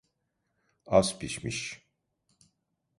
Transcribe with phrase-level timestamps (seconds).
[0.85, 1.59] Az pişmiş.